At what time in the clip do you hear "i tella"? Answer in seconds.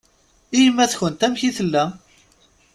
1.47-1.85